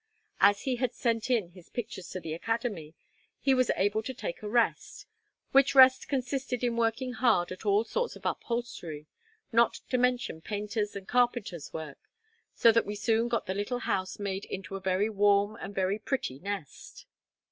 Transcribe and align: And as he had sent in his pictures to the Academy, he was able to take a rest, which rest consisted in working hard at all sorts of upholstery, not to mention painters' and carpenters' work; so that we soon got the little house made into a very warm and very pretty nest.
And 0.39 0.49
as 0.49 0.61
he 0.63 0.77
had 0.77 0.95
sent 0.95 1.29
in 1.29 1.51
his 1.51 1.69
pictures 1.69 2.09
to 2.09 2.19
the 2.19 2.33
Academy, 2.33 2.95
he 3.39 3.53
was 3.53 3.69
able 3.75 4.01
to 4.01 4.15
take 4.15 4.41
a 4.41 4.49
rest, 4.49 5.05
which 5.51 5.75
rest 5.75 6.07
consisted 6.07 6.63
in 6.63 6.75
working 6.75 7.13
hard 7.13 7.51
at 7.51 7.67
all 7.67 7.83
sorts 7.83 8.15
of 8.15 8.25
upholstery, 8.25 9.05
not 9.51 9.75
to 9.91 9.99
mention 9.99 10.41
painters' 10.41 10.95
and 10.95 11.07
carpenters' 11.07 11.71
work; 11.71 11.99
so 12.55 12.71
that 12.71 12.87
we 12.87 12.95
soon 12.95 13.27
got 13.27 13.45
the 13.45 13.53
little 13.53 13.81
house 13.81 14.17
made 14.17 14.45
into 14.45 14.75
a 14.75 14.79
very 14.81 15.07
warm 15.07 15.55
and 15.57 15.75
very 15.75 15.99
pretty 15.99 16.39
nest. 16.39 17.05